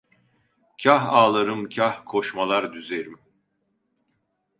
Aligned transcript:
Kâh 0.81 1.13
ağlarım, 1.13 1.69
kâh 1.69 2.03
koşmalar 2.05 2.73
düzerim. 2.73 3.19